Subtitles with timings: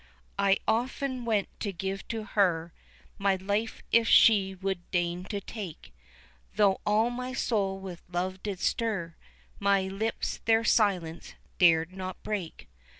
[0.39, 2.73] I often went to give to her
[3.19, 5.93] My life if she would deign to take,
[6.55, 9.15] Though all my soul with love did stir
[9.59, 12.67] My lips their silence dared not break.